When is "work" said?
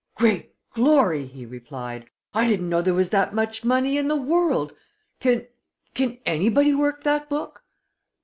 6.73-7.03